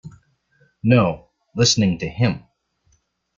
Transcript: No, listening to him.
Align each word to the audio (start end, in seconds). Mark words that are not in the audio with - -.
No, 0.81 1.29
listening 1.55 1.99
to 1.99 2.07
him. 2.09 2.45